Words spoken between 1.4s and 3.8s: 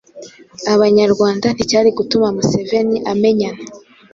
nticyari gutuma Museveni amenyana